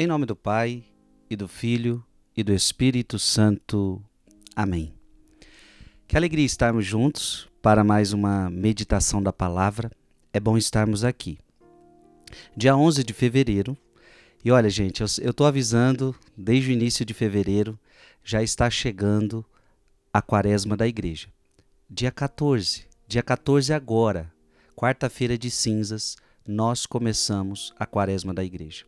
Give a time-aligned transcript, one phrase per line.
[0.00, 0.84] Em nome do Pai,
[1.28, 2.04] e do Filho,
[2.36, 4.00] e do Espírito Santo.
[4.54, 4.94] Amém.
[6.06, 9.90] Que alegria estarmos juntos para mais uma meditação da palavra.
[10.32, 11.36] É bom estarmos aqui.
[12.56, 13.76] Dia 11 de fevereiro.
[14.44, 17.76] E olha, gente, eu estou avisando desde o início de fevereiro,
[18.22, 19.44] já está chegando
[20.12, 21.26] a quaresma da igreja.
[21.90, 24.32] Dia 14, dia 14 agora,
[24.76, 28.86] quarta-feira de cinzas, nós começamos a quaresma da igreja.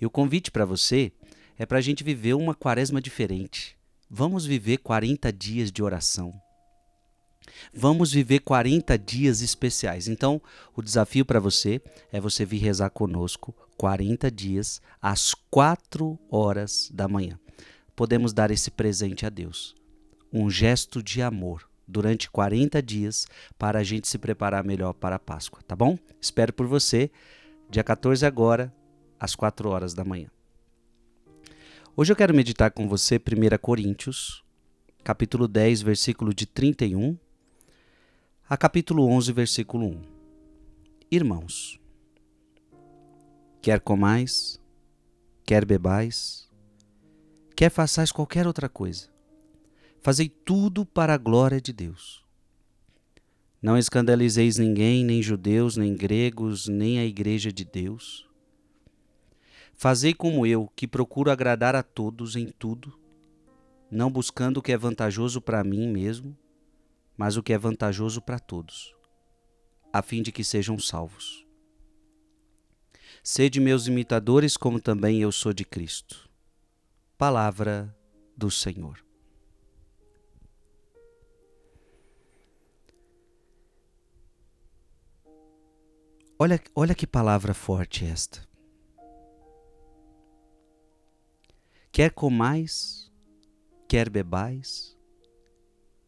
[0.00, 1.12] E o convite para você
[1.58, 3.76] é para a gente viver uma quaresma diferente.
[4.10, 6.32] Vamos viver 40 dias de oração.
[7.72, 10.08] Vamos viver 40 dias especiais.
[10.08, 10.40] Então,
[10.74, 11.80] o desafio para você
[12.12, 17.38] é você vir rezar conosco 40 dias às 4 horas da manhã.
[17.94, 19.74] Podemos dar esse presente a Deus.
[20.32, 23.26] Um gesto de amor durante 40 dias
[23.58, 25.98] para a gente se preparar melhor para a Páscoa, tá bom?
[26.20, 27.10] Espero por você,
[27.70, 28.72] dia 14 agora,
[29.18, 30.28] às 4 horas da manhã.
[31.96, 34.44] Hoje eu quero meditar com você 1 Coríntios,
[35.02, 37.16] capítulo 10, versículo de 31
[38.48, 40.02] a capítulo 11, versículo 1.
[41.10, 41.80] Irmãos,
[43.62, 44.60] quer comais,
[45.46, 46.50] quer bebais,
[47.56, 49.08] quer façais qualquer outra coisa,
[50.02, 52.22] fazei tudo para a glória de Deus.
[53.62, 58.28] Não escandalizeis ninguém, nem judeus, nem gregos, nem a igreja de Deus.
[59.76, 62.98] Fazei como eu, que procuro agradar a todos em tudo,
[63.90, 66.36] não buscando o que é vantajoso para mim mesmo,
[67.16, 68.94] mas o que é vantajoso para todos,
[69.92, 71.44] a fim de que sejam salvos.
[73.22, 76.28] Sede meus imitadores, como também eu sou de Cristo.
[77.16, 77.94] Palavra
[78.36, 79.04] do Senhor.
[86.38, 88.53] Olha, olha que palavra forte esta.
[91.94, 93.08] Quer comais,
[93.86, 94.98] quer bebais,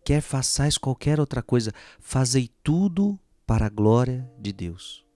[0.04, 3.16] quer façais qualquer outra coisa, fazei tudo
[3.46, 5.06] para a glória de Deus.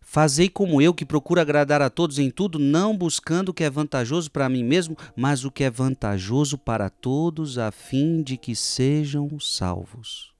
[0.00, 3.68] Fazei como eu, que procuro agradar a todos em tudo, não buscando o que é
[3.68, 8.56] vantajoso para mim mesmo, mas o que é vantajoso para todos, a fim de que
[8.56, 10.32] sejam salvos.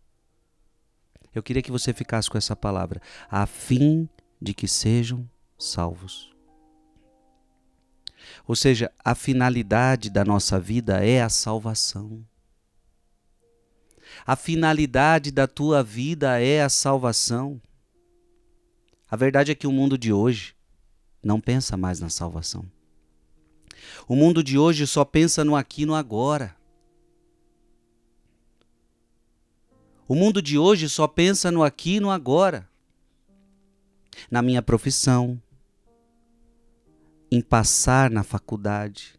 [1.35, 2.99] Eu queria que você ficasse com essa palavra,
[3.31, 4.09] a fim
[4.41, 6.30] de que sejam salvos.
[8.47, 12.25] Ou seja, a finalidade da nossa vida é a salvação.
[14.27, 17.61] A finalidade da tua vida é a salvação.
[19.11, 20.55] A verdade é que o mundo de hoje
[21.23, 22.65] não pensa mais na salvação.
[24.07, 26.57] O mundo de hoje só pensa no aqui e no agora.
[30.07, 32.69] O mundo de hoje só pensa no aqui e no agora.
[34.31, 35.41] Na minha profissão,
[37.31, 39.15] em passar na faculdade.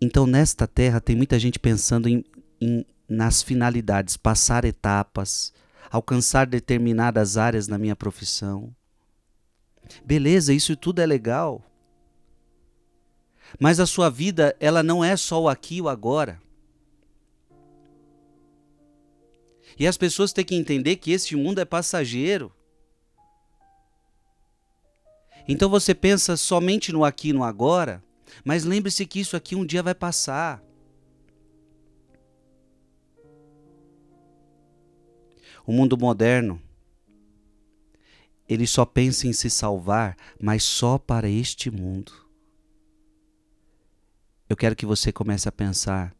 [0.00, 2.24] Então, nesta terra, tem muita gente pensando em,
[2.60, 5.52] em, nas finalidades, passar etapas,
[5.90, 8.74] alcançar determinadas áreas na minha profissão.
[10.04, 11.62] Beleza, isso tudo é legal.
[13.60, 16.40] Mas a sua vida, ela não é só o aqui e o agora.
[19.78, 22.52] E as pessoas têm que entender que este mundo é passageiro.
[25.46, 28.02] Então você pensa somente no aqui e no agora,
[28.44, 30.62] mas lembre-se que isso aqui um dia vai passar.
[35.66, 36.60] O mundo moderno,
[38.48, 42.12] ele só pensa em se salvar, mas só para este mundo.
[44.48, 46.14] Eu quero que você comece a pensar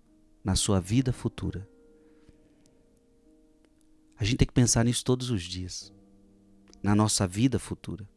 [0.45, 1.69] na sua vida futura.
[4.17, 5.93] A gente tem que pensar nisso todos os dias,
[6.83, 8.09] na nossa vida futura.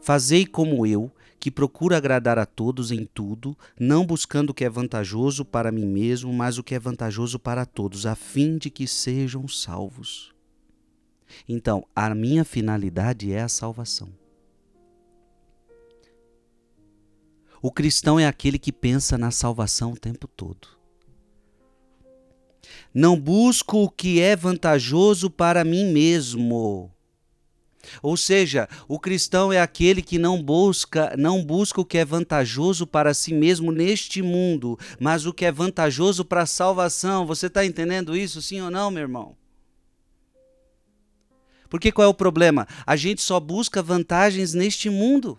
[0.00, 1.10] Fazei como eu,
[1.42, 5.86] que procuro agradar a todos em tudo, não buscando o que é vantajoso para mim
[5.86, 10.32] mesmo, mas o que é vantajoso para todos, a fim de que sejam salvos.
[11.48, 14.10] Então, a minha finalidade é a salvação.
[17.60, 20.68] O cristão é aquele que pensa na salvação o tempo todo.
[22.94, 26.88] Não busco o que é vantajoso para mim mesmo
[28.02, 32.86] ou seja, o cristão é aquele que não busca, não busca o que é vantajoso
[32.86, 37.26] para si mesmo neste mundo, mas o que é vantajoso para a salvação.
[37.26, 39.36] Você está entendendo isso, sim ou não, meu irmão?
[41.68, 42.66] Porque qual é o problema?
[42.86, 45.38] A gente só busca vantagens neste mundo.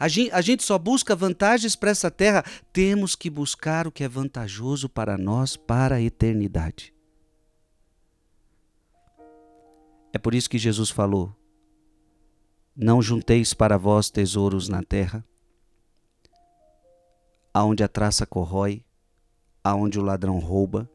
[0.00, 2.42] A gente, a gente só busca vantagens para essa terra.
[2.72, 6.93] Temos que buscar o que é vantajoso para nós para a eternidade.
[10.14, 11.34] É por isso que Jesus falou:
[12.76, 15.26] Não junteis para vós tesouros na terra,
[17.52, 18.84] aonde a traça corrói,
[19.62, 20.88] aonde o ladrão rouba,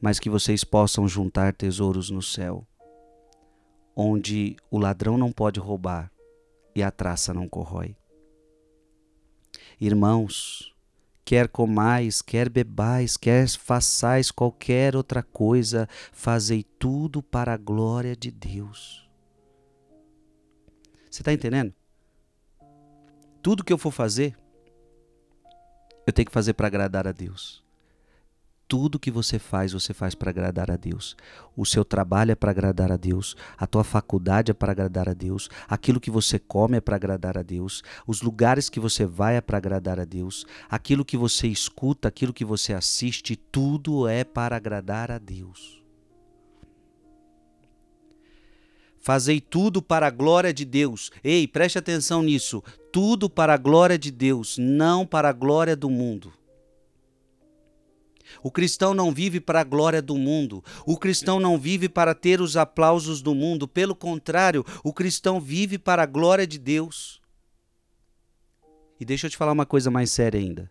[0.00, 2.64] mas que vocês possam juntar tesouros no céu,
[3.96, 6.12] onde o ladrão não pode roubar
[6.72, 7.96] e a traça não corrói.
[9.80, 10.71] Irmãos,
[11.24, 18.30] quer comais, quer bebais, quer façais qualquer outra coisa, fazei tudo para a glória de
[18.30, 19.08] Deus.
[21.10, 21.72] Você está entendendo?
[23.42, 24.36] Tudo que eu for fazer,
[26.06, 27.61] eu tenho que fazer para agradar a Deus.
[28.72, 31.14] Tudo que você faz, você faz para agradar a Deus.
[31.54, 33.36] O seu trabalho é para agradar a Deus.
[33.58, 35.50] A tua faculdade é para agradar a Deus.
[35.68, 37.82] Aquilo que você come é para agradar a Deus.
[38.06, 40.46] Os lugares que você vai é para agradar a Deus.
[40.70, 45.82] Aquilo que você escuta, aquilo que você assiste, tudo é para agradar a Deus.
[48.96, 51.10] Fazei tudo para a glória de Deus.
[51.22, 52.64] Ei, preste atenção nisso.
[52.90, 56.32] Tudo para a glória de Deus, não para a glória do mundo.
[58.42, 60.62] O cristão não vive para a glória do mundo.
[60.86, 63.66] O cristão não vive para ter os aplausos do mundo.
[63.66, 67.20] Pelo contrário, o cristão vive para a glória de Deus.
[69.00, 70.70] E deixa eu te falar uma coisa mais séria ainda.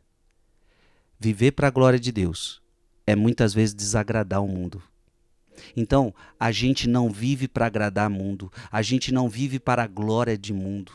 [1.19, 2.61] Viver para a glória de Deus
[3.05, 4.81] é muitas vezes desagradar o mundo.
[5.75, 10.37] Então, a gente não vive para agradar mundo, a gente não vive para a glória
[10.37, 10.91] de mundo.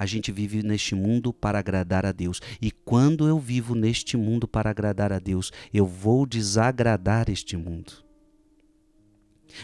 [0.00, 2.40] A gente vive neste mundo para agradar a Deus.
[2.58, 7.92] E quando eu vivo neste mundo para agradar a Deus, eu vou desagradar este mundo.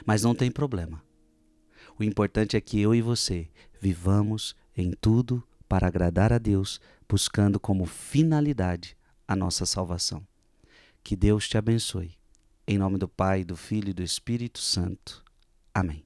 [0.04, 1.02] Mas não tem problema.
[1.98, 3.48] O importante é que eu e você
[3.80, 8.94] vivamos em tudo para agradar a Deus, buscando como finalidade
[9.26, 10.22] a nossa salvação.
[11.02, 12.14] Que Deus te abençoe.
[12.68, 15.24] Em nome do Pai, do Filho e do Espírito Santo.
[15.72, 16.05] Amém.